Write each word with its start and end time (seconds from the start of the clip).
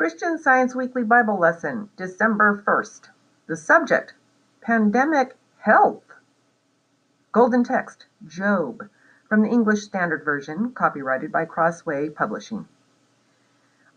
Christian 0.00 0.38
Science 0.38 0.74
Weekly 0.74 1.04
Bible 1.04 1.38
Lesson, 1.38 1.90
December 1.98 2.62
1st. 2.66 3.10
The 3.48 3.54
subject 3.54 4.14
Pandemic 4.62 5.36
Health. 5.58 6.14
Golden 7.32 7.62
Text 7.62 8.06
Job 8.24 8.88
from 9.28 9.42
the 9.42 9.50
English 9.50 9.82
Standard 9.82 10.24
Version, 10.24 10.72
copyrighted 10.72 11.30
by 11.30 11.44
Crossway 11.44 12.08
Publishing. 12.08 12.66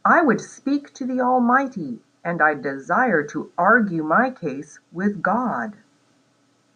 I 0.04 0.22
would 0.22 0.42
speak 0.42 0.94
to 0.96 1.06
the 1.06 1.22
Almighty, 1.22 2.02
and 2.22 2.42
I 2.42 2.56
desire 2.56 3.24
to 3.28 3.54
argue 3.58 4.04
my 4.04 4.30
case 4.30 4.80
with 4.92 5.22
God. 5.22 5.78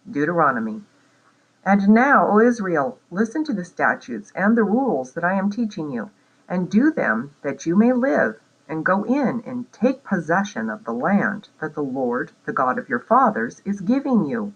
Deuteronomy. 0.09 0.83
And 1.65 1.89
now, 1.89 2.29
O 2.29 2.39
Israel, 2.39 2.97
listen 3.11 3.43
to 3.43 3.53
the 3.53 3.65
statutes 3.65 4.31
and 4.33 4.55
the 4.55 4.63
rules 4.63 5.11
that 5.15 5.25
I 5.25 5.33
am 5.33 5.49
teaching 5.49 5.91
you, 5.91 6.11
and 6.47 6.71
do 6.71 6.91
them 6.91 7.35
that 7.41 7.65
you 7.65 7.75
may 7.75 7.91
live 7.91 8.39
and 8.67 8.85
go 8.85 9.03
in 9.03 9.41
and 9.45 9.71
take 9.71 10.03
possession 10.03 10.69
of 10.69 10.83
the 10.83 10.93
land 10.93 11.49
that 11.59 11.73
the 11.75 11.83
Lord, 11.83 12.31
the 12.45 12.53
God 12.53 12.77
of 12.77 12.89
your 12.89 12.99
fathers, 12.99 13.61
is 13.65 13.81
giving 13.81 14.25
you. 14.25 14.53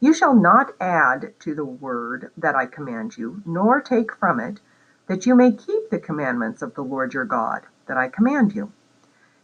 You 0.00 0.12
shall 0.12 0.34
not 0.34 0.72
add 0.80 1.34
to 1.40 1.54
the 1.54 1.64
word 1.64 2.30
that 2.36 2.56
I 2.56 2.66
command 2.66 3.16
you, 3.16 3.42
nor 3.44 3.80
take 3.80 4.14
from 4.14 4.40
it, 4.40 4.60
that 5.06 5.26
you 5.26 5.34
may 5.34 5.52
keep 5.52 5.90
the 5.90 5.98
commandments 5.98 6.62
of 6.62 6.74
the 6.74 6.84
Lord 6.84 7.14
your 7.14 7.24
God 7.24 7.66
that 7.86 7.96
I 7.96 8.08
command 8.08 8.54
you. 8.54 8.72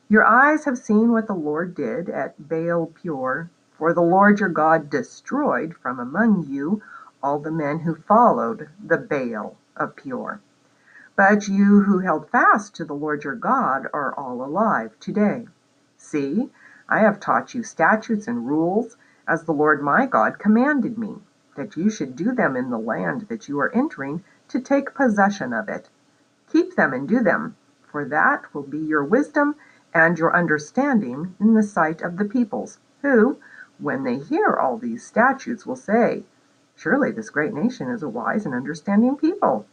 Your 0.08 0.24
eyes 0.24 0.64
have 0.64 0.78
seen 0.78 1.12
what 1.12 1.26
the 1.26 1.34
Lord 1.34 1.74
did 1.74 2.08
at 2.08 2.48
Baal 2.48 2.86
Peor, 2.86 3.50
for 3.72 3.92
the 3.92 4.02
Lord 4.02 4.40
your 4.40 4.48
God 4.48 4.90
destroyed 4.90 5.74
from 5.74 6.00
among 6.00 6.44
you 6.48 6.82
all 7.22 7.38
the 7.38 7.50
men 7.50 7.80
who 7.80 7.94
followed 7.94 8.68
the 8.82 8.98
Baal 8.98 9.56
of 9.76 9.96
Peor. 9.96 10.40
But 11.18 11.48
you 11.48 11.80
who 11.80 11.98
held 11.98 12.30
fast 12.30 12.76
to 12.76 12.84
the 12.84 12.94
Lord 12.94 13.24
your 13.24 13.34
God 13.34 13.88
are 13.92 14.14
all 14.14 14.40
alive 14.40 14.96
today. 15.00 15.48
See, 15.96 16.52
I 16.88 17.00
have 17.00 17.18
taught 17.18 17.56
you 17.56 17.64
statutes 17.64 18.28
and 18.28 18.46
rules, 18.46 18.96
as 19.26 19.42
the 19.42 19.52
Lord 19.52 19.82
my 19.82 20.06
God 20.06 20.38
commanded 20.38 20.96
me, 20.96 21.20
that 21.56 21.76
you 21.76 21.90
should 21.90 22.14
do 22.14 22.30
them 22.30 22.54
in 22.54 22.70
the 22.70 22.78
land 22.78 23.22
that 23.22 23.48
you 23.48 23.58
are 23.58 23.74
entering 23.74 24.22
to 24.46 24.60
take 24.60 24.94
possession 24.94 25.52
of 25.52 25.68
it. 25.68 25.90
Keep 26.46 26.76
them 26.76 26.92
and 26.92 27.08
do 27.08 27.18
them, 27.18 27.56
for 27.82 28.04
that 28.04 28.54
will 28.54 28.62
be 28.62 28.78
your 28.78 29.02
wisdom 29.02 29.56
and 29.92 30.20
your 30.20 30.36
understanding 30.36 31.34
in 31.40 31.54
the 31.54 31.64
sight 31.64 32.00
of 32.00 32.16
the 32.16 32.24
peoples, 32.24 32.78
who, 33.02 33.38
when 33.78 34.04
they 34.04 34.18
hear 34.18 34.54
all 34.54 34.78
these 34.78 35.04
statutes, 35.04 35.66
will 35.66 35.74
say, 35.74 36.26
Surely 36.76 37.10
this 37.10 37.28
great 37.28 37.52
nation 37.52 37.90
is 37.90 38.04
a 38.04 38.08
wise 38.08 38.46
and 38.46 38.54
understanding 38.54 39.16
people. 39.16 39.66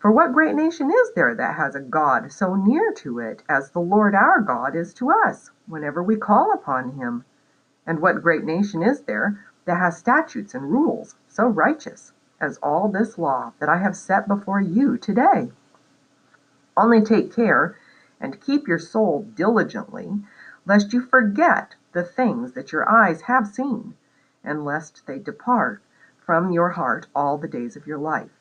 For 0.00 0.10
what 0.10 0.32
great 0.32 0.54
nation 0.54 0.90
is 0.90 1.12
there 1.12 1.34
that 1.34 1.56
has 1.56 1.74
a 1.74 1.80
God 1.80 2.32
so 2.32 2.54
near 2.54 2.90
to 2.90 3.18
it 3.18 3.42
as 3.50 3.70
the 3.70 3.80
Lord 3.80 4.14
our 4.14 4.40
God 4.40 4.74
is 4.74 4.94
to 4.94 5.10
us, 5.10 5.50
whenever 5.66 6.02
we 6.02 6.16
call 6.16 6.54
upon 6.54 6.92
him? 6.92 7.26
And 7.86 8.00
what 8.00 8.22
great 8.22 8.42
nation 8.42 8.82
is 8.82 9.02
there 9.02 9.44
that 9.66 9.76
has 9.76 9.98
statutes 9.98 10.54
and 10.54 10.72
rules 10.72 11.16
so 11.28 11.46
righteous 11.46 12.14
as 12.40 12.56
all 12.62 12.88
this 12.88 13.18
law 13.18 13.52
that 13.58 13.68
I 13.68 13.76
have 13.76 13.94
set 13.94 14.26
before 14.26 14.58
you 14.58 14.96
today? 14.96 15.52
Only 16.78 17.02
take 17.02 17.30
care 17.30 17.76
and 18.18 18.40
keep 18.40 18.66
your 18.66 18.78
soul 18.78 19.28
diligently, 19.34 20.24
lest 20.64 20.94
you 20.94 21.02
forget 21.02 21.74
the 21.92 22.04
things 22.04 22.52
that 22.52 22.72
your 22.72 22.88
eyes 22.88 23.20
have 23.22 23.46
seen, 23.46 23.94
and 24.42 24.64
lest 24.64 25.06
they 25.06 25.18
depart 25.18 25.82
from 26.16 26.50
your 26.50 26.70
heart 26.70 27.06
all 27.14 27.36
the 27.36 27.48
days 27.48 27.76
of 27.76 27.86
your 27.86 27.98
life. 27.98 28.39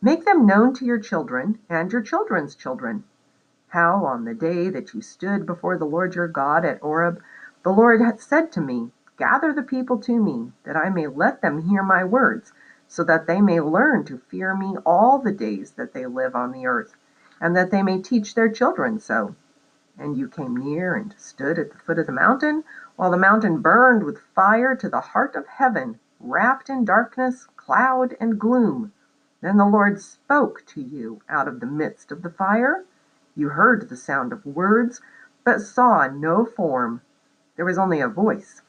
Make 0.00 0.24
them 0.24 0.46
known 0.46 0.74
to 0.74 0.84
your 0.84 1.00
children 1.00 1.58
and 1.68 1.92
your 1.92 2.02
children's 2.02 2.54
children. 2.54 3.02
How 3.68 4.04
on 4.04 4.24
the 4.24 4.34
day 4.34 4.70
that 4.70 4.94
you 4.94 5.00
stood 5.00 5.44
before 5.44 5.76
the 5.76 5.84
Lord 5.86 6.14
your 6.14 6.28
God 6.28 6.64
at 6.64 6.80
Horeb, 6.80 7.20
the 7.64 7.72
Lord 7.72 8.00
had 8.00 8.20
said 8.20 8.52
to 8.52 8.60
me, 8.60 8.92
Gather 9.16 9.52
the 9.52 9.62
people 9.64 9.98
to 9.98 10.22
me, 10.22 10.52
that 10.62 10.76
I 10.76 10.88
may 10.88 11.08
let 11.08 11.42
them 11.42 11.62
hear 11.62 11.82
my 11.82 12.04
words, 12.04 12.52
so 12.86 13.02
that 13.02 13.26
they 13.26 13.40
may 13.40 13.60
learn 13.60 14.04
to 14.04 14.18
fear 14.18 14.54
me 14.54 14.76
all 14.86 15.18
the 15.18 15.32
days 15.32 15.72
that 15.72 15.94
they 15.94 16.06
live 16.06 16.36
on 16.36 16.52
the 16.52 16.64
earth, 16.64 16.94
and 17.40 17.56
that 17.56 17.72
they 17.72 17.82
may 17.82 18.00
teach 18.00 18.36
their 18.36 18.48
children 18.48 19.00
so. 19.00 19.34
And 19.98 20.16
you 20.16 20.28
came 20.28 20.56
near 20.56 20.94
and 20.94 21.12
stood 21.18 21.58
at 21.58 21.72
the 21.72 21.78
foot 21.78 21.98
of 21.98 22.06
the 22.06 22.12
mountain, 22.12 22.62
while 22.94 23.10
the 23.10 23.16
mountain 23.16 23.60
burned 23.60 24.04
with 24.04 24.20
fire 24.20 24.76
to 24.76 24.88
the 24.88 25.00
heart 25.00 25.34
of 25.34 25.48
heaven, 25.48 25.98
wrapped 26.20 26.70
in 26.70 26.84
darkness, 26.84 27.48
cloud, 27.56 28.16
and 28.20 28.38
gloom. 28.38 28.92
Then 29.40 29.56
the 29.56 29.66
Lord 29.66 30.00
spoke 30.00 30.64
to 30.66 30.80
you 30.80 31.22
out 31.28 31.46
of 31.46 31.60
the 31.60 31.66
midst 31.66 32.10
of 32.10 32.22
the 32.22 32.30
fire. 32.30 32.84
You 33.36 33.50
heard 33.50 33.88
the 33.88 33.96
sound 33.96 34.32
of 34.32 34.44
words, 34.44 35.00
but 35.44 35.60
saw 35.60 36.08
no 36.08 36.44
form. 36.44 37.02
There 37.54 37.64
was 37.64 37.78
only 37.78 38.00
a 38.00 38.08
voice. 38.08 38.62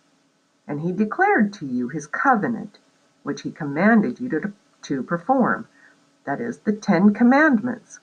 And 0.68 0.81
he 0.81 0.91
declared 0.91 1.52
to 1.53 1.66
you 1.66 1.88
his 1.88 2.06
covenant, 2.06 2.78
which 3.24 3.41
he 3.41 3.52
commanded 3.52 4.19
you 4.19 4.30
to, 4.30 4.53
to 4.84 5.02
perform, 5.02 5.68
that 6.25 6.40
is, 6.40 6.59
the 6.59 6.74
Ten 6.74 7.13
Commandments. 7.16 8.00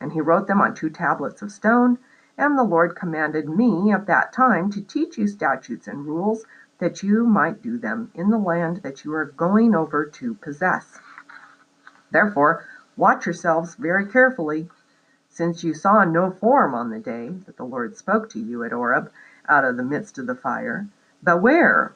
And 0.00 0.12
he 0.12 0.20
wrote 0.20 0.48
them 0.48 0.60
on 0.60 0.74
two 0.74 0.90
tablets 0.90 1.40
of 1.42 1.52
stone. 1.52 1.98
And 2.36 2.58
the 2.58 2.64
Lord 2.64 2.96
commanded 2.96 3.48
me 3.48 3.92
at 3.92 4.06
that 4.06 4.32
time 4.32 4.70
to 4.70 4.80
teach 4.80 5.18
you 5.18 5.28
statutes 5.28 5.86
and 5.86 6.04
rules, 6.06 6.44
that 6.78 7.02
you 7.02 7.24
might 7.24 7.62
do 7.62 7.78
them 7.78 8.10
in 8.14 8.30
the 8.30 8.38
land 8.38 8.78
that 8.82 9.04
you 9.04 9.14
are 9.14 9.24
going 9.24 9.74
over 9.74 10.04
to 10.04 10.34
possess. 10.34 10.98
Therefore, 12.10 12.64
watch 12.96 13.26
yourselves 13.26 13.74
very 13.74 14.06
carefully, 14.06 14.70
since 15.28 15.62
you 15.62 15.74
saw 15.74 16.04
no 16.04 16.30
form 16.30 16.74
on 16.74 16.90
the 16.90 16.98
day 16.98 17.28
that 17.46 17.56
the 17.58 17.66
Lord 17.66 17.96
spoke 17.96 18.30
to 18.30 18.40
you 18.40 18.64
at 18.64 18.72
Horeb 18.72 19.10
out 19.48 19.64
of 19.64 19.76
the 19.76 19.82
midst 19.82 20.18
of 20.18 20.26
the 20.26 20.34
fire. 20.34 20.86
Beware 21.22 21.92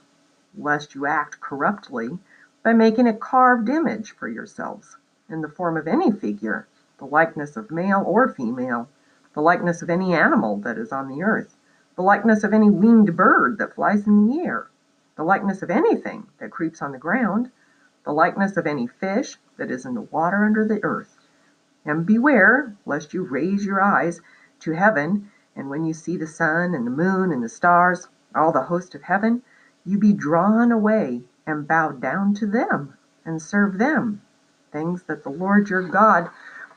lest 0.56 0.94
you 0.94 1.06
act 1.06 1.40
corruptly 1.40 2.18
by 2.62 2.74
making 2.74 3.06
a 3.06 3.16
carved 3.16 3.68
image 3.68 4.12
for 4.12 4.28
yourselves 4.28 4.96
in 5.28 5.40
the 5.40 5.48
form 5.48 5.76
of 5.76 5.88
any 5.88 6.12
figure, 6.12 6.66
the 6.98 7.06
likeness 7.06 7.56
of 7.56 7.70
male 7.70 8.02
or 8.06 8.28
female, 8.28 8.88
the 9.32 9.40
likeness 9.40 9.80
of 9.80 9.88
any 9.88 10.14
animal 10.14 10.58
that 10.58 10.76
is 10.76 10.92
on 10.92 11.08
the 11.08 11.22
earth, 11.22 11.56
the 11.96 12.02
likeness 12.02 12.44
of 12.44 12.52
any 12.52 12.68
winged 12.68 13.16
bird 13.16 13.56
that 13.58 13.74
flies 13.74 14.06
in 14.06 14.26
the 14.26 14.40
air, 14.40 14.66
the 15.16 15.24
likeness 15.24 15.62
of 15.62 15.70
anything 15.70 16.26
that 16.38 16.50
creeps 16.50 16.82
on 16.82 16.92
the 16.92 16.98
ground, 16.98 17.50
the 18.04 18.12
likeness 18.12 18.56
of 18.56 18.66
any 18.66 18.86
fish 18.86 19.38
that 19.56 19.70
is 19.70 19.86
in 19.86 19.94
the 19.94 20.00
water 20.00 20.44
under 20.44 20.64
the 20.64 20.82
earth. 20.82 21.16
And 21.84 22.06
beware 22.06 22.74
lest 22.86 23.14
you 23.14 23.24
raise 23.24 23.64
your 23.64 23.80
eyes 23.80 24.20
to 24.60 24.72
heaven, 24.72 25.30
and 25.56 25.68
when 25.68 25.84
you 25.84 25.94
see 25.94 26.16
the 26.16 26.26
sun 26.26 26.74
and 26.74 26.86
the 26.86 26.90
moon 26.90 27.32
and 27.32 27.42
the 27.42 27.48
stars, 27.48 28.08
all 28.34 28.52
the 28.52 28.62
host 28.62 28.94
of 28.94 29.02
heaven, 29.02 29.42
you 29.84 29.98
be 29.98 30.12
drawn 30.12 30.72
away 30.72 31.24
and 31.46 31.66
bow 31.66 31.90
down 31.90 32.34
to 32.34 32.46
them 32.46 32.94
and 33.24 33.42
serve 33.42 33.78
them, 33.78 34.22
things 34.70 35.02
that 35.04 35.22
the 35.22 35.30
Lord 35.30 35.70
your 35.70 35.82
God 35.82 36.30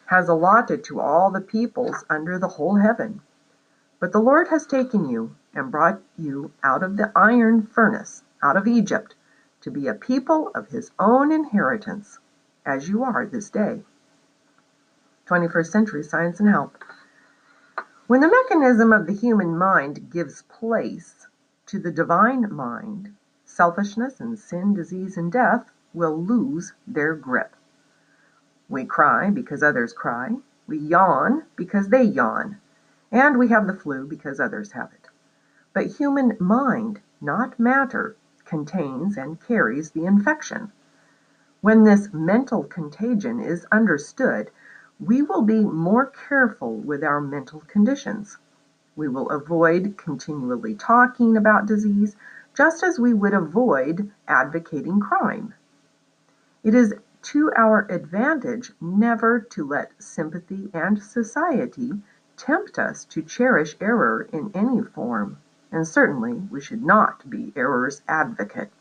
has 0.08 0.28
allotted 0.28 0.84
to 0.84 1.00
all 1.00 1.32
the 1.32 1.42
peoples 1.42 2.04
under 2.10 2.38
the 2.38 2.48
whole 2.48 2.76
heaven. 2.76 3.22
But 4.00 4.12
the 4.12 4.20
Lord 4.20 4.50
has 4.50 4.66
taken 4.66 5.10
you 5.10 5.36
and 5.54 5.72
brought 5.72 6.02
you 6.18 6.52
out 6.64 6.84
of 6.84 6.98
the 6.98 7.12
iron 7.16 7.64
furnace, 7.64 8.24
out 8.44 8.58
of 8.58 8.68
Egypt, 8.68 9.16
to 9.66 9.72
be 9.72 9.88
a 9.88 9.96
people 9.96 10.52
of 10.54 10.68
his 10.68 10.92
own 11.00 11.32
inheritance, 11.32 12.20
as 12.68 12.88
you 12.88 13.04
are 13.04 13.26
this 13.26 13.50
day. 13.50 13.82
21st 15.26 15.72
Century 15.72 16.04
Science 16.04 16.40
and 16.40 16.48
Health. 16.48 16.78
When 18.06 18.22
the 18.22 18.30
mechanism 18.30 18.94
of 18.94 19.08
the 19.08 19.14
human 19.14 19.58
mind 19.58 20.12
gives 20.12 20.44
place 20.44 21.28
to 21.66 21.80
the 21.80 21.92
divine 21.92 22.54
mind, 22.54 23.16
selfishness 23.44 24.20
and 24.20 24.38
sin, 24.38 24.76
disease, 24.76 25.18
and 25.18 25.32
death 25.32 25.72
will 25.96 26.16
lose 26.16 26.74
their 26.86 27.16
grip. 27.16 27.56
We 28.70 28.86
cry 28.86 29.32
because 29.32 29.64
others 29.64 29.94
cry. 29.94 30.36
We 30.68 30.78
yawn 30.78 31.46
because 31.56 31.90
they 31.90 32.04
yawn. 32.04 32.62
And 33.12 33.40
we 33.40 33.48
have 33.48 33.66
the 33.66 33.74
flu 33.74 34.06
because 34.06 34.40
others 34.40 34.74
have 34.74 34.94
it. 34.94 35.10
But 35.74 35.98
human 35.98 36.38
mind, 36.40 37.02
not 37.20 37.60
matter, 37.60 38.16
contains 38.46 39.18
and 39.18 39.42
carries 39.42 39.92
the 39.92 40.06
infection. 40.06 40.72
When 41.62 41.84
this 41.84 42.14
mental 42.14 42.64
contagion 42.64 43.40
is 43.40 43.66
understood, 43.72 44.52
we 45.00 45.22
will 45.22 45.42
be 45.42 45.66
more 45.66 46.06
careful 46.06 46.76
with 46.78 47.04
our 47.04 47.20
mental 47.20 47.64
conditions. 47.68 48.38
We 48.96 49.08
will 49.08 49.30
avoid 49.30 49.98
continually 49.98 50.76
talking 50.76 51.36
about 51.36 51.66
disease, 51.66 52.16
just 52.54 52.84
as 52.84 53.00
we 53.00 53.14
would 53.14 53.34
avoid 53.34 54.12
advocating 54.28 55.00
crime. 55.00 55.54
It 56.64 56.74
is 56.74 56.94
to 57.24 57.52
our 57.58 57.88
advantage 57.90 58.72
never 58.80 59.40
to 59.40 59.68
let 59.68 59.92
sympathy 59.98 60.70
and 60.74 61.02
society 61.02 62.02
tempt 62.38 62.78
us 62.78 63.06
to 63.06 63.22
cherish 63.22 63.76
error 63.82 64.28
in 64.32 64.52
any 64.54 64.82
form 64.82 65.38
and 65.72 65.88
certainly 65.88 66.34
we 66.34 66.62
should 66.62 66.84
not 66.84 67.30
be 67.30 67.54
error's 67.56 68.02
advocate. 68.08 68.72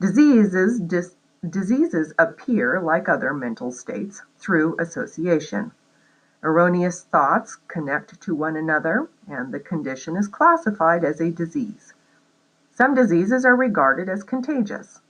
Diseases, 0.00 0.80
dis, 0.80 1.16
diseases 1.48 2.12
appear 2.18 2.80
like 2.80 3.08
other 3.08 3.32
mental 3.32 3.70
states 3.70 4.22
through 4.38 4.76
association. 4.78 5.72
Erroneous 6.42 7.04
thoughts 7.04 7.56
connect 7.68 8.20
to 8.20 8.34
one 8.34 8.56
another, 8.56 9.08
and 9.26 9.52
the 9.52 9.60
condition 9.60 10.16
is 10.16 10.28
classified 10.28 11.04
as 11.04 11.20
a 11.20 11.30
disease. 11.30 11.94
Some 12.70 12.94
diseases 12.94 13.44
are 13.44 13.56
regarded 13.56 14.08
as 14.08 14.22
contagious. 14.22 15.00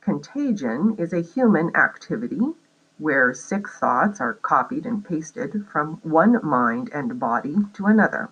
Contagion 0.00 0.94
is 0.98 1.12
a 1.12 1.20
human 1.20 1.74
activity 1.76 2.54
where 2.98 3.34
sick 3.34 3.68
thoughts 3.68 4.20
are 4.20 4.34
copied 4.34 4.86
and 4.86 5.04
pasted 5.04 5.66
from 5.66 5.98
one 6.02 6.38
mind 6.44 6.88
and 6.94 7.18
body 7.20 7.56
to 7.72 7.86
another. 7.86 8.28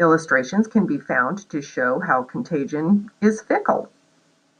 Illustrations 0.00 0.66
can 0.66 0.86
be 0.86 0.98
found 0.98 1.48
to 1.50 1.62
show 1.62 2.00
how 2.00 2.24
contagion 2.24 3.10
is 3.20 3.40
fickle. 3.40 3.88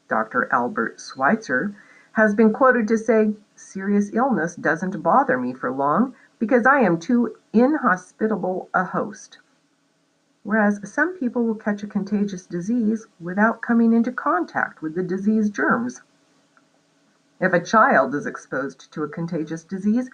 Dr. 0.08 0.48
Albert 0.52 1.00
Schweitzer 1.00 1.74
has 2.12 2.36
been 2.36 2.52
quoted 2.52 2.86
to 2.86 2.96
say, 2.96 3.34
Serious 3.56 4.12
illness 4.12 4.54
doesn't 4.54 5.02
bother 5.02 5.36
me 5.36 5.52
for 5.52 5.72
long 5.72 6.14
because 6.38 6.66
I 6.66 6.80
am 6.80 7.00
too 7.00 7.36
inhospitable 7.52 8.68
a 8.72 8.84
host. 8.84 9.38
Whereas 10.44 10.88
some 10.88 11.18
people 11.18 11.44
will 11.44 11.56
catch 11.56 11.82
a 11.82 11.88
contagious 11.88 12.46
disease 12.46 13.08
without 13.18 13.60
coming 13.60 13.92
into 13.92 14.12
contact 14.12 14.82
with 14.82 14.94
the 14.94 15.02
disease 15.02 15.50
germs. 15.50 16.02
If 17.40 17.52
a 17.52 17.60
child 17.60 18.14
is 18.14 18.26
exposed 18.26 18.92
to 18.92 19.02
a 19.02 19.08
contagious 19.08 19.64
disease, 19.64 20.10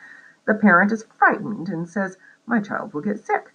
the 0.46 0.54
parent 0.54 0.92
is 0.92 1.04
frightened 1.18 1.68
and 1.68 1.86
says, 1.86 2.16
My 2.46 2.60
child 2.60 2.94
will 2.94 3.02
get 3.02 3.18
sick. 3.18 3.52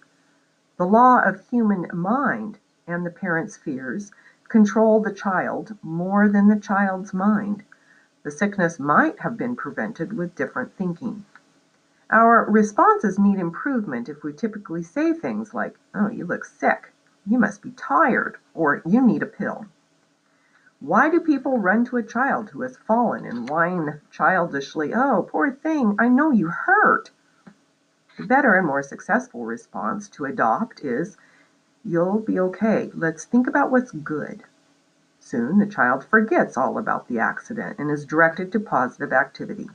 The 0.78 0.86
law 0.86 1.22
of 1.22 1.40
human 1.48 1.86
mind 1.94 2.58
and 2.86 3.06
the 3.06 3.10
parent's 3.10 3.56
fears 3.56 4.12
control 4.48 5.00
the 5.00 5.10
child 5.10 5.74
more 5.82 6.28
than 6.28 6.48
the 6.48 6.60
child's 6.60 7.14
mind. 7.14 7.62
The 8.24 8.30
sickness 8.30 8.78
might 8.78 9.20
have 9.20 9.38
been 9.38 9.56
prevented 9.56 10.12
with 10.12 10.34
different 10.34 10.74
thinking. 10.74 11.24
Our 12.10 12.44
responses 12.44 13.18
need 13.18 13.38
improvement 13.38 14.08
if 14.10 14.22
we 14.22 14.34
typically 14.34 14.82
say 14.82 15.14
things 15.14 15.54
like, 15.54 15.78
Oh, 15.94 16.10
you 16.10 16.26
look 16.26 16.44
sick, 16.44 16.92
you 17.24 17.38
must 17.38 17.62
be 17.62 17.70
tired, 17.70 18.36
or 18.52 18.82
you 18.84 19.00
need 19.00 19.22
a 19.22 19.26
pill. 19.26 19.64
Why 20.80 21.08
do 21.08 21.20
people 21.20 21.58
run 21.58 21.86
to 21.86 21.96
a 21.96 22.02
child 22.02 22.50
who 22.50 22.60
has 22.60 22.76
fallen 22.76 23.24
and 23.24 23.48
whine 23.48 24.02
childishly, 24.10 24.92
Oh, 24.94 25.26
poor 25.28 25.50
thing, 25.50 25.96
I 25.98 26.08
know 26.08 26.30
you 26.32 26.48
hurt? 26.48 27.12
Better 28.18 28.54
and 28.54 28.66
more 28.66 28.82
successful 28.82 29.44
response 29.44 30.08
to 30.10 30.24
adopt 30.24 30.80
is, 30.80 31.16
You'll 31.84 32.18
be 32.18 32.40
okay. 32.40 32.90
Let's 32.94 33.24
think 33.24 33.46
about 33.46 33.70
what's 33.70 33.92
good. 33.92 34.42
Soon 35.20 35.58
the 35.58 35.66
child 35.66 36.04
forgets 36.04 36.56
all 36.56 36.78
about 36.78 37.08
the 37.08 37.18
accident 37.18 37.78
and 37.78 37.90
is 37.90 38.04
directed 38.04 38.50
to 38.52 38.60
positive 38.60 39.12
activity. 39.12 39.68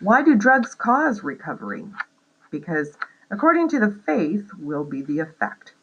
Why 0.00 0.22
do 0.22 0.34
drugs 0.34 0.74
cause 0.74 1.22
recovery? 1.22 1.88
Because 2.50 2.96
according 3.30 3.68
to 3.68 3.78
the 3.78 3.90
faith 3.90 4.50
will 4.58 4.84
be 4.84 5.02
the 5.02 5.18
effect. 5.18 5.74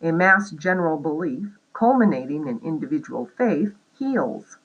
A 0.00 0.12
mass 0.12 0.50
general 0.50 0.98
belief 0.98 1.58
culminating 1.72 2.46
in 2.46 2.58
individual 2.60 3.26
faith 3.26 3.74
heals. 3.98 4.56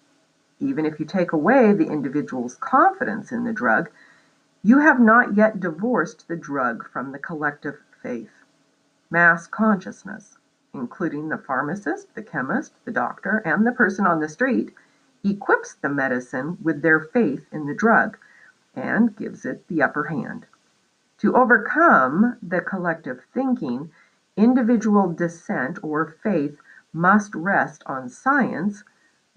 Even 0.60 0.86
if 0.86 1.00
you 1.00 1.06
take 1.06 1.32
away 1.32 1.74
the 1.74 1.88
individual's 1.88 2.56
confidence 2.56 3.32
in 3.32 3.44
the 3.44 3.54
drug, 3.54 3.90
you 4.66 4.80
have 4.80 5.00
not 5.00 5.36
yet 5.36 5.60
divorced 5.60 6.28
the 6.28 6.36
drug 6.36 6.90
from 6.90 7.12
the 7.12 7.20
collective 7.20 7.78
faith. 8.02 8.42
Mass 9.12 9.46
consciousness, 9.46 10.40
including 10.74 11.30
the 11.30 11.38
pharmacist, 11.38 12.16
the 12.16 12.24
chemist, 12.24 12.74
the 12.84 12.92
doctor, 12.92 13.44
and 13.46 13.68
the 13.68 13.72
person 13.72 14.08
on 14.08 14.20
the 14.20 14.28
street, 14.28 14.74
equips 15.24 15.76
the 15.76 15.88
medicine 15.88 16.58
with 16.64 16.82
their 16.82 17.00
faith 17.00 17.46
in 17.52 17.68
the 17.68 17.76
drug 17.76 18.18
and 18.74 19.16
gives 19.16 19.46
it 19.46 19.68
the 19.68 19.84
upper 19.84 20.06
hand. 20.06 20.48
To 21.20 21.36
overcome 21.36 22.36
the 22.42 22.62
collective 22.62 23.22
thinking, 23.36 23.92
individual 24.36 25.14
dissent 25.14 25.78
or 25.84 26.08
faith 26.08 26.60
must 26.92 27.36
rest 27.36 27.84
on 27.86 28.10
science, 28.10 28.84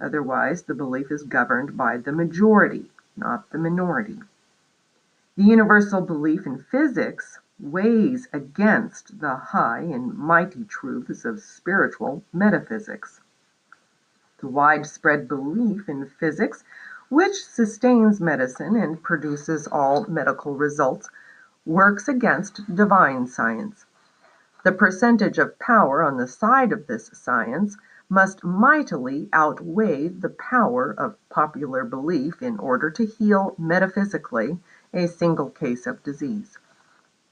otherwise, 0.01 0.63
the 0.63 0.75
belief 0.75 1.11
is 1.11 1.23
governed 1.23 1.77
by 1.77 1.99
the 1.99 2.13
majority, 2.13 2.91
not 3.15 3.51
the 3.51 3.59
minority. 3.59 4.23
The 5.39 5.45
universal 5.45 6.01
belief 6.01 6.49
in 6.49 6.59
physics 6.59 7.39
weighs 7.61 8.27
against 8.33 9.21
the 9.21 9.37
high 9.37 9.83
and 9.83 10.13
mighty 10.19 10.65
truths 10.65 11.25
of 11.25 11.39
spiritual 11.39 12.25
metaphysics. 12.33 13.21
The 14.39 14.49
widespread 14.49 15.29
belief 15.29 15.89
in 15.89 16.07
physics 16.07 16.65
which 17.09 17.45
sustains 17.47 18.21
medicine 18.21 18.75
and 18.75 19.01
produces 19.01 19.69
all 19.69 20.07
medical 20.07 20.57
results, 20.57 21.09
works 21.65 22.09
against 22.09 22.75
divine 22.75 23.29
science. 23.29 23.87
The 24.65 24.73
percentage 24.73 25.39
of 25.39 25.57
power 25.61 26.03
on 26.03 26.17
the 26.17 26.27
side 26.27 26.73
of 26.73 26.89
this 26.89 27.11
science 27.13 27.77
must 28.09 28.43
mightily 28.43 29.29
outweigh 29.33 30.09
the 30.09 30.31
power 30.31 30.93
of 30.99 31.15
popular 31.29 31.85
belief 31.85 32.43
in 32.43 32.59
order 32.59 32.91
to 32.91 33.07
heal 33.07 33.55
metaphysically 33.57 34.59
a 34.93 35.07
single 35.07 35.51
case 35.51 35.87
of 35.87 36.03
disease. 36.03 36.59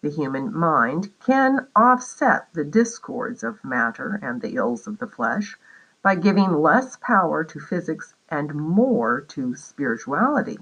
The 0.02 0.10
human 0.10 0.54
mind 0.54 1.12
can 1.20 1.66
offset 1.74 2.48
the 2.52 2.64
discords 2.64 3.42
of 3.42 3.64
matter 3.64 4.20
and 4.22 4.40
the 4.40 4.56
ills 4.56 4.86
of 4.86 4.98
the 4.98 5.06
flesh 5.06 5.58
by 6.02 6.14
giving 6.14 6.52
less 6.52 6.96
power 6.98 7.42
to 7.44 7.58
physics 7.58 8.14
and 8.28 8.54
more 8.54 9.20
to 9.22 9.54
spirituality. 9.54 10.58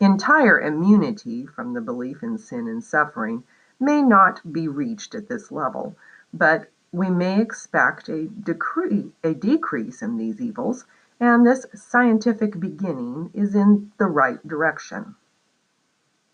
Entire 0.00 0.60
immunity 0.60 1.46
from 1.46 1.72
the 1.72 1.80
belief 1.80 2.22
in 2.22 2.36
sin 2.38 2.68
and 2.68 2.84
suffering 2.84 3.42
may 3.80 4.02
not 4.02 4.52
be 4.52 4.68
reached 4.68 5.14
at 5.14 5.28
this 5.28 5.50
level, 5.50 5.96
but 6.32 6.68
we 6.92 7.10
may 7.10 7.40
expect 7.40 8.08
a, 8.08 8.28
decree, 8.28 9.12
a 9.24 9.34
decrease 9.34 10.02
in 10.02 10.16
these 10.16 10.40
evils, 10.40 10.84
and 11.18 11.46
this 11.46 11.66
scientific 11.74 12.60
beginning 12.60 13.30
is 13.34 13.54
in 13.54 13.90
the 13.98 14.06
right 14.06 14.46
direction. 14.46 15.16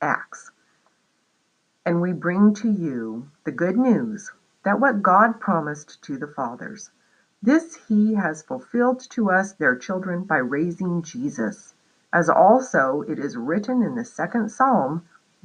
Acts. 0.01 0.51
And 1.85 2.01
we 2.01 2.13
bring 2.13 2.55
to 2.55 2.71
you 2.71 3.31
the 3.45 3.53
good 3.53 3.77
news 3.77 4.33
that 4.63 4.81
what 4.81 5.03
God 5.03 5.41
promised 5.41 6.03
to 6.03 6.19
the 6.19 6.27
fathers, 6.27 6.91
this 7.43 7.75
he 7.89 8.15
has 8.15 8.43
fulfilled 8.43 9.01
to 9.11 9.31
us 9.31 9.53
their 9.53 9.77
children 9.77 10.25
by 10.25 10.37
raising 10.37 11.03
Jesus, 11.03 11.75
as 12.13 12.29
also 12.29 13.03
it 13.03 13.19
is 13.19 13.37
written 13.37 13.83
in 13.83 13.95
the 13.95 14.05
second 14.05 14.51
psalm, 14.51 15.05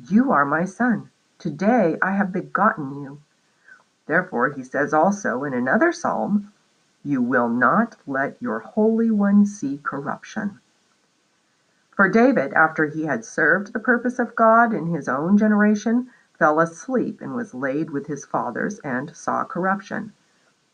You 0.09 0.31
are 0.31 0.45
my 0.45 0.65
son, 0.65 1.09
today 1.39 1.97
I 2.01 2.11
have 2.11 2.31
begotten 2.33 3.01
you. 3.01 3.21
Therefore 4.07 4.49
he 4.49 4.63
says 4.63 4.93
also 4.93 5.43
in 5.43 5.53
another 5.53 5.91
psalm, 5.91 6.51
You 7.03 7.21
will 7.21 7.49
not 7.49 7.95
let 8.05 8.41
your 8.41 8.59
Holy 8.59 9.09
One 9.09 9.45
see 9.45 9.79
corruption. 9.81 10.59
For 11.95 12.09
David, 12.09 12.51
after 12.53 12.87
he 12.87 13.05
had 13.05 13.23
served 13.23 13.71
the 13.71 13.79
purpose 13.79 14.19
of 14.19 14.35
God 14.35 14.73
in 14.73 14.87
his 14.87 15.07
own 15.07 15.37
generation, 15.37 16.09
fell 16.37 16.59
asleep 16.59 17.21
and 17.21 17.33
was 17.33 17.53
laid 17.53 17.89
with 17.89 18.07
his 18.07 18.25
fathers 18.25 18.79
and 18.79 19.15
saw 19.15 19.45
corruption. 19.45 20.11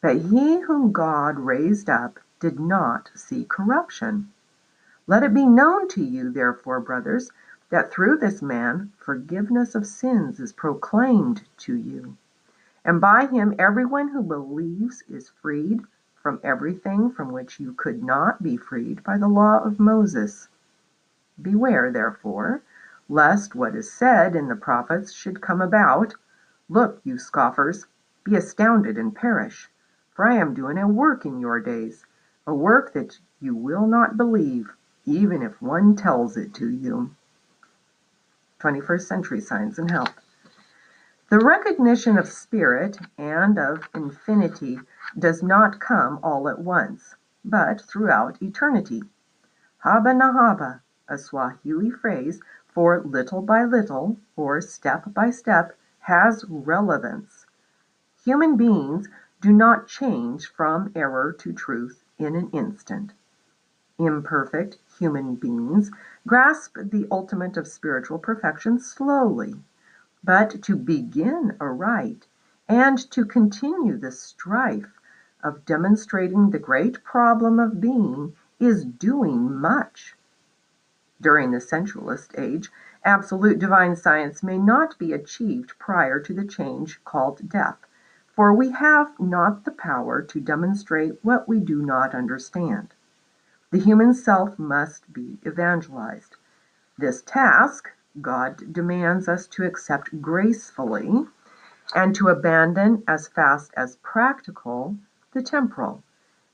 But 0.01 0.17
he 0.17 0.61
whom 0.61 0.91
God 0.91 1.37
raised 1.37 1.91
up 1.91 2.19
did 2.39 2.59
not 2.59 3.11
see 3.13 3.45
corruption. 3.45 4.31
Let 5.05 5.21
it 5.21 5.31
be 5.31 5.45
known 5.45 5.87
to 5.89 6.03
you, 6.03 6.31
therefore, 6.31 6.79
brothers, 6.79 7.31
that 7.69 7.91
through 7.91 8.17
this 8.17 8.41
man 8.41 8.91
forgiveness 8.97 9.75
of 9.75 9.85
sins 9.85 10.39
is 10.39 10.51
proclaimed 10.53 11.43
to 11.57 11.75
you. 11.75 12.17
And 12.83 12.99
by 12.99 13.27
him 13.27 13.53
everyone 13.59 14.07
who 14.07 14.23
believes 14.23 15.03
is 15.07 15.29
freed 15.29 15.81
from 16.15 16.39
everything 16.43 17.11
from 17.11 17.31
which 17.31 17.59
you 17.59 17.73
could 17.73 18.03
not 18.03 18.41
be 18.41 18.57
freed 18.57 19.03
by 19.03 19.19
the 19.19 19.27
law 19.27 19.63
of 19.63 19.79
Moses. 19.79 20.47
Beware, 21.41 21.91
therefore, 21.91 22.61
lest 23.09 23.55
what 23.55 23.75
is 23.75 23.91
said 23.91 24.35
in 24.35 24.47
the 24.47 24.55
prophets 24.55 25.11
should 25.11 25.41
come 25.41 25.61
about. 25.61 26.13
Look, 26.69 27.01
you 27.03 27.17
scoffers, 27.17 27.87
be 28.23 28.35
astounded 28.35 28.97
and 28.97 29.15
perish. 29.15 29.69
For 30.13 30.27
I 30.27 30.35
am 30.35 30.53
doing 30.53 30.77
a 30.77 30.87
work 30.87 31.25
in 31.25 31.39
your 31.39 31.59
days, 31.59 32.05
a 32.45 32.53
work 32.53 32.93
that 32.93 33.19
you 33.39 33.55
will 33.55 33.87
not 33.87 34.17
believe, 34.17 34.71
even 35.05 35.41
if 35.41 35.61
one 35.61 35.95
tells 35.95 36.37
it 36.37 36.53
to 36.55 36.69
you. 36.69 37.15
21st 38.59 39.01
Century 39.01 39.41
Science 39.41 39.79
and 39.79 39.89
Health. 39.89 40.13
The 41.29 41.39
recognition 41.39 42.17
of 42.17 42.27
spirit 42.27 42.99
and 43.17 43.57
of 43.57 43.89
infinity 43.95 44.79
does 45.17 45.41
not 45.41 45.79
come 45.79 46.19
all 46.21 46.47
at 46.47 46.59
once, 46.59 47.15
but 47.43 47.81
throughout 47.81 48.41
eternity. 48.41 49.03
Haba 49.83 50.15
na 50.15 50.31
haba, 50.33 50.81
a 51.11 51.17
Swahili 51.17 51.91
phrase 51.91 52.39
for 52.65 53.01
little 53.01 53.41
by 53.41 53.65
little 53.65 54.17
or 54.37 54.61
step 54.61 55.13
by 55.13 55.29
step, 55.29 55.77
has 55.99 56.45
relevance. 56.47 57.45
Human 58.23 58.55
beings 58.55 59.09
do 59.41 59.51
not 59.51 59.87
change 59.87 60.47
from 60.47 60.89
error 60.95 61.33
to 61.33 61.51
truth 61.51 62.05
in 62.17 62.35
an 62.35 62.49
instant. 62.51 63.11
Imperfect 63.97 64.77
human 64.97 65.35
beings 65.35 65.91
grasp 66.25 66.77
the 66.77 67.05
ultimate 67.11 67.57
of 67.57 67.67
spiritual 67.67 68.17
perfection 68.17 68.79
slowly, 68.79 69.61
but 70.23 70.63
to 70.63 70.77
begin 70.77 71.57
aright 71.59 72.25
and 72.69 72.97
to 73.11 73.25
continue 73.25 73.97
the 73.97 74.11
strife 74.11 74.97
of 75.43 75.65
demonstrating 75.65 76.51
the 76.51 76.59
great 76.59 77.03
problem 77.03 77.59
of 77.59 77.81
being 77.81 78.33
is 78.59 78.85
doing 78.85 79.53
much. 79.53 80.15
During 81.21 81.51
the 81.51 81.61
sensualist 81.61 82.33
age, 82.35 82.71
absolute 83.05 83.59
divine 83.59 83.95
science 83.95 84.41
may 84.41 84.57
not 84.57 84.97
be 84.97 85.13
achieved 85.13 85.77
prior 85.77 86.19
to 86.19 86.33
the 86.33 86.43
change 86.43 86.99
called 87.05 87.47
death, 87.47 87.77
for 88.27 88.51
we 88.51 88.71
have 88.71 89.19
not 89.19 89.63
the 89.63 89.71
power 89.71 90.23
to 90.23 90.39
demonstrate 90.39 91.23
what 91.23 91.47
we 91.47 91.59
do 91.59 91.83
not 91.83 92.15
understand. 92.15 92.95
The 93.69 93.77
human 93.77 94.15
self 94.15 94.57
must 94.57 95.13
be 95.13 95.37
evangelized. 95.45 96.37
This 96.97 97.21
task 97.21 97.91
God 98.19 98.73
demands 98.73 99.29
us 99.29 99.45
to 99.49 99.63
accept 99.63 100.23
gracefully 100.23 101.27
and 101.93 102.15
to 102.15 102.29
abandon 102.29 103.03
as 103.07 103.27
fast 103.27 103.71
as 103.77 103.97
practical 103.97 104.97
the 105.33 105.43
temporal, 105.43 106.01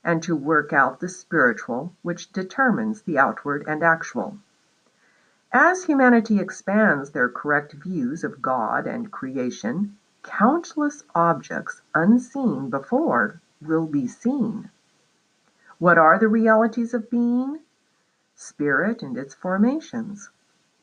and 0.04 0.22
to 0.24 0.36
work 0.36 0.74
out 0.74 1.00
the 1.00 1.08
spiritual 1.08 1.94
which 2.02 2.32
determines 2.32 3.00
the 3.02 3.18
outward 3.18 3.64
and 3.66 3.82
actual. 3.82 4.36
As 5.54 5.84
humanity 5.84 6.40
expands 6.40 7.12
their 7.12 7.30
correct 7.30 7.72
views 7.72 8.22
of 8.22 8.42
God 8.42 8.86
and 8.86 9.10
creation, 9.10 9.96
countless 10.22 11.04
objects 11.14 11.80
unseen 11.94 12.68
before 12.68 13.40
will 13.62 13.86
be 13.86 14.06
seen. 14.06 14.68
What 15.78 15.96
are 15.96 16.18
the 16.18 16.28
realities 16.28 16.92
of 16.92 17.08
being? 17.08 17.60
Spirit 18.34 19.02
and 19.02 19.16
its 19.16 19.32
formations. 19.32 20.28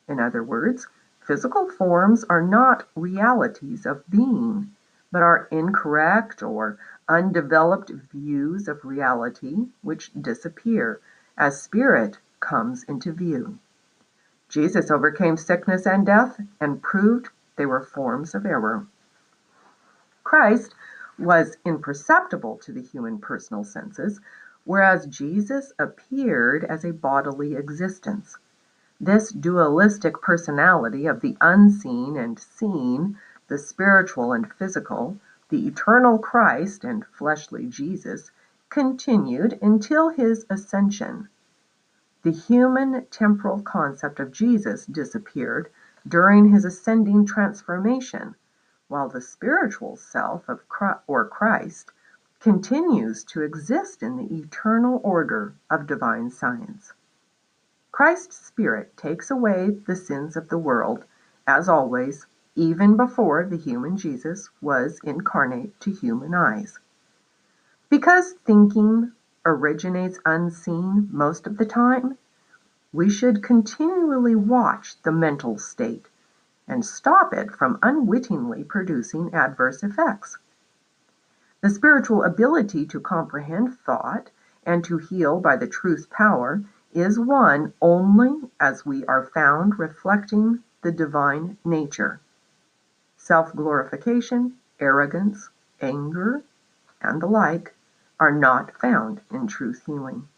In 0.08 0.18
other 0.18 0.42
words, 0.42 0.88
physical 1.20 1.70
forms 1.70 2.24
are 2.24 2.42
not 2.42 2.88
realities 2.96 3.86
of 3.86 4.02
being, 4.10 4.74
but 5.12 5.22
are 5.22 5.46
incorrect 5.52 6.42
or 6.42 6.76
undeveloped 7.08 7.90
views 7.90 8.66
of 8.66 8.84
reality 8.84 9.68
which 9.82 10.12
disappear 10.20 11.00
as 11.38 11.62
spirit 11.62 12.18
comes 12.40 12.82
into 12.82 13.12
view. 13.12 13.60
Jesus 14.56 14.90
overcame 14.90 15.36
sickness 15.36 15.84
and 15.84 16.06
death 16.06 16.40
and 16.62 16.80
proved 16.80 17.28
they 17.56 17.66
were 17.66 17.82
forms 17.82 18.34
of 18.34 18.46
error. 18.46 18.86
Christ 20.24 20.74
was 21.18 21.58
imperceptible 21.66 22.56
to 22.62 22.72
the 22.72 22.80
human 22.80 23.18
personal 23.18 23.64
senses, 23.64 24.18
whereas 24.64 25.08
Jesus 25.08 25.74
appeared 25.78 26.64
as 26.64 26.86
a 26.86 26.94
bodily 26.94 27.54
existence. 27.54 28.38
This 28.98 29.30
dualistic 29.30 30.22
personality 30.22 31.06
of 31.06 31.20
the 31.20 31.36
unseen 31.42 32.16
and 32.16 32.38
seen, 32.38 33.18
the 33.48 33.58
spiritual 33.58 34.32
and 34.32 34.50
physical, 34.50 35.18
the 35.50 35.66
eternal 35.66 36.18
Christ 36.18 36.82
and 36.82 37.04
fleshly 37.04 37.66
Jesus, 37.66 38.30
continued 38.70 39.58
until 39.60 40.08
his 40.08 40.46
ascension. 40.48 41.28
The 42.26 42.32
human 42.32 43.06
temporal 43.12 43.62
concept 43.62 44.18
of 44.18 44.32
Jesus 44.32 44.84
disappeared 44.84 45.70
during 46.08 46.46
his 46.46 46.64
ascending 46.64 47.24
transformation, 47.24 48.34
while 48.88 49.08
the 49.08 49.20
spiritual 49.20 49.94
self 49.94 50.48
of 50.48 50.62
or 51.06 51.24
Christ 51.24 51.92
continues 52.40 53.22
to 53.26 53.42
exist 53.42 54.02
in 54.02 54.16
the 54.16 54.40
eternal 54.40 55.00
order 55.04 55.54
of 55.70 55.86
divine 55.86 56.30
science. 56.30 56.94
Christ's 57.92 58.44
Spirit 58.44 58.96
takes 58.96 59.30
away 59.30 59.70
the 59.86 59.94
sins 59.94 60.36
of 60.36 60.48
the 60.48 60.58
world, 60.58 61.04
as 61.46 61.68
always, 61.68 62.26
even 62.56 62.96
before 62.96 63.44
the 63.44 63.56
human 63.56 63.96
Jesus 63.96 64.50
was 64.60 64.98
incarnate 65.04 65.78
to 65.78 65.92
human 65.92 66.34
eyes. 66.34 66.80
Because 67.88 68.32
thinking 68.44 69.12
originates 69.46 70.18
unseen 70.26 71.08
most 71.10 71.46
of 71.46 71.56
the 71.56 71.64
time, 71.64 72.18
we 72.92 73.08
should 73.08 73.42
continually 73.42 74.34
watch 74.34 75.00
the 75.02 75.12
mental 75.12 75.56
state 75.56 76.10
and 76.66 76.84
stop 76.84 77.32
it 77.32 77.52
from 77.52 77.78
unwittingly 77.82 78.64
producing 78.64 79.32
adverse 79.32 79.82
effects. 79.84 80.38
The 81.60 81.70
spiritual 81.70 82.24
ability 82.24 82.86
to 82.86 83.00
comprehend 83.00 83.78
thought 83.78 84.30
and 84.64 84.82
to 84.84 84.98
heal 84.98 85.38
by 85.40 85.56
the 85.56 85.68
truth 85.68 86.10
power 86.10 86.62
is 86.92 87.20
one 87.20 87.72
only 87.80 88.50
as 88.58 88.84
we 88.84 89.04
are 89.06 89.22
found 89.22 89.78
reflecting 89.78 90.64
the 90.82 90.90
divine 90.90 91.56
nature. 91.64 92.20
Self 93.16 93.54
glorification, 93.54 94.56
arrogance, 94.80 95.50
anger, 95.80 96.42
and 97.00 97.22
the 97.22 97.26
like 97.26 97.75
are 98.18 98.32
not 98.32 98.78
found 98.80 99.20
in 99.30 99.46
truth 99.46 99.82
healing. 99.86 100.28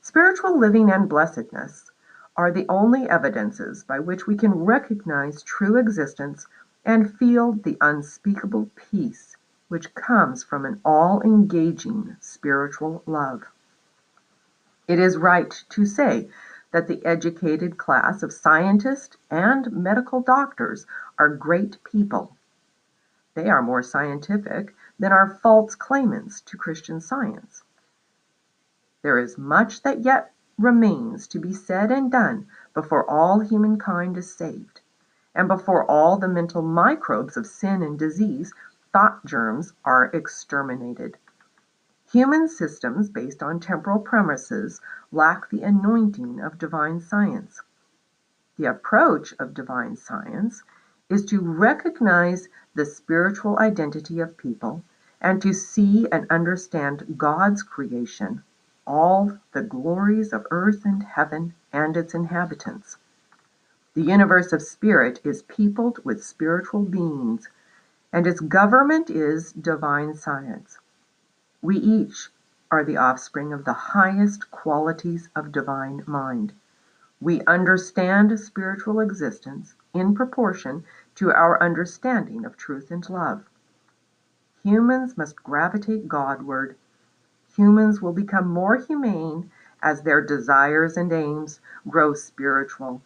Spiritual 0.00 0.58
living 0.58 0.90
and 0.90 1.08
blessedness 1.08 1.90
are 2.36 2.50
the 2.50 2.66
only 2.68 3.08
evidences 3.08 3.84
by 3.84 3.98
which 3.98 4.26
we 4.26 4.36
can 4.36 4.64
recognize 4.64 5.42
true 5.42 5.76
existence 5.76 6.46
and 6.84 7.14
feel 7.18 7.52
the 7.52 7.76
unspeakable 7.80 8.68
peace 8.74 9.36
which 9.68 9.94
comes 9.94 10.42
from 10.42 10.64
an 10.66 10.80
all 10.84 11.22
engaging 11.22 12.16
spiritual 12.20 13.02
love. 13.06 13.44
It 14.88 14.98
is 14.98 15.16
right 15.16 15.50
to 15.70 15.86
say 15.86 16.28
that 16.72 16.88
the 16.88 17.04
educated 17.06 17.78
class 17.78 18.22
of 18.22 18.32
scientists 18.32 19.16
and 19.30 19.70
medical 19.72 20.20
doctors 20.20 20.86
are 21.18 21.28
great 21.28 21.82
people. 21.84 22.36
They 23.34 23.48
are 23.48 23.62
more 23.62 23.82
scientific 23.82 24.74
than 24.98 25.12
our 25.12 25.28
false 25.28 25.74
claimants 25.74 26.40
to 26.40 26.56
Christian 26.56 27.00
Science. 27.00 27.64
There 29.02 29.18
is 29.18 29.36
much 29.36 29.82
that 29.82 30.00
yet 30.00 30.32
remains 30.58 31.26
to 31.28 31.38
be 31.38 31.52
said 31.52 31.90
and 31.90 32.10
done 32.10 32.46
before 32.74 33.08
all 33.10 33.40
humankind 33.40 34.16
is 34.16 34.34
saved, 34.34 34.80
and 35.34 35.48
before 35.48 35.90
all 35.90 36.18
the 36.18 36.28
mental 36.28 36.62
microbes 36.62 37.36
of 37.36 37.46
sin 37.46 37.82
and 37.82 37.98
disease, 37.98 38.52
thought 38.92 39.24
germs, 39.24 39.72
are 39.84 40.04
exterminated. 40.06 41.16
Human 42.12 42.46
systems 42.46 43.08
based 43.08 43.42
on 43.42 43.58
temporal 43.58 43.98
premises 43.98 44.80
lack 45.10 45.48
the 45.48 45.62
anointing 45.62 46.40
of 46.40 46.58
divine 46.58 47.00
science. 47.00 47.62
The 48.58 48.66
approach 48.66 49.34
of 49.38 49.54
divine 49.54 49.96
science 49.96 50.62
is 51.08 51.24
to 51.26 51.40
recognize 51.40 52.48
the 52.74 52.84
spiritual 52.84 53.58
identity 53.58 54.20
of 54.20 54.36
people 54.36 54.82
and 55.20 55.42
to 55.42 55.52
see 55.52 56.06
and 56.10 56.26
understand 56.30 57.14
God's 57.16 57.62
creation, 57.62 58.42
all 58.86 59.38
the 59.52 59.62
glories 59.62 60.32
of 60.32 60.46
earth 60.50 60.84
and 60.84 61.02
heaven 61.02 61.54
and 61.72 61.96
its 61.96 62.14
inhabitants. 62.14 62.96
The 63.94 64.02
universe 64.02 64.52
of 64.52 64.62
spirit 64.62 65.20
is 65.22 65.42
peopled 65.42 65.98
with 66.04 66.24
spiritual 66.24 66.82
beings, 66.82 67.48
and 68.12 68.26
its 68.26 68.40
government 68.40 69.10
is 69.10 69.52
divine 69.52 70.14
science. 70.14 70.78
We 71.60 71.76
each 71.76 72.30
are 72.70 72.84
the 72.84 72.96
offspring 72.96 73.52
of 73.52 73.64
the 73.64 73.72
highest 73.72 74.50
qualities 74.50 75.28
of 75.36 75.52
divine 75.52 76.02
mind. 76.06 76.54
We 77.20 77.42
understand 77.42 78.38
spiritual 78.40 78.98
existence 78.98 79.74
in 79.94 80.14
proportion 80.14 80.84
to 81.14 81.30
our 81.30 81.62
understanding 81.62 82.44
of 82.44 82.56
truth 82.56 82.90
and 82.90 83.08
love. 83.10 83.44
Humans 84.62 85.18
must 85.18 85.36
gravitate 85.36 86.08
Godward. 86.08 86.76
Humans 87.56 88.00
will 88.00 88.12
become 88.12 88.48
more 88.48 88.76
humane 88.76 89.50
as 89.82 90.02
their 90.02 90.24
desires 90.24 90.96
and 90.96 91.12
aims 91.12 91.60
grow 91.88 92.14
spiritual. 92.14 93.02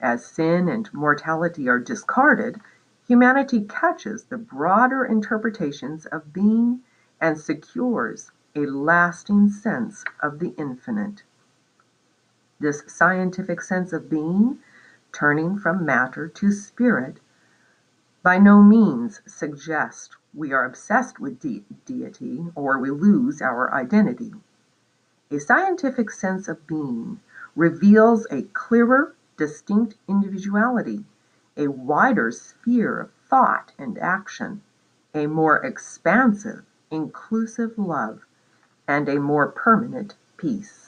As 0.00 0.24
sin 0.24 0.68
and 0.68 0.92
mortality 0.92 1.68
are 1.68 1.80
discarded, 1.80 2.60
humanity 3.08 3.62
catches 3.62 4.24
the 4.24 4.38
broader 4.38 5.04
interpretations 5.04 6.06
of 6.06 6.32
being 6.32 6.80
and 7.20 7.38
secures 7.38 8.30
a 8.54 8.66
lasting 8.66 9.48
sense 9.48 10.04
of 10.22 10.38
the 10.38 10.54
infinite. 10.56 11.24
This 12.60 12.84
scientific 12.86 13.60
sense 13.62 13.92
of 13.92 14.08
being, 14.08 14.58
turning 15.14 15.56
from 15.56 15.86
matter 15.86 16.28
to 16.28 16.50
spirit, 16.52 17.20
by 18.22 18.36
no 18.36 18.62
means 18.62 19.22
suggest 19.26 20.16
we 20.34 20.52
are 20.52 20.64
obsessed 20.64 21.20
with 21.20 21.38
de- 21.38 21.64
deity 21.86 22.46
or 22.54 22.78
we 22.78 22.90
lose 22.90 23.40
our 23.40 23.72
identity. 23.72 24.34
A 25.30 25.38
scientific 25.38 26.10
sense 26.10 26.48
of 26.48 26.66
being 26.66 27.20
reveals 27.56 28.26
a 28.30 28.42
clearer, 28.42 29.14
distinct 29.36 29.94
individuality, 30.08 31.04
a 31.56 31.68
wider 31.68 32.30
sphere 32.30 33.00
of 33.00 33.10
thought 33.28 33.72
and 33.78 33.98
action, 33.98 34.62
a 35.14 35.26
more 35.26 35.64
expansive, 35.64 36.64
inclusive 36.90 37.78
love, 37.78 38.26
and 38.88 39.08
a 39.08 39.20
more 39.20 39.48
permanent 39.48 40.16
peace. 40.36 40.83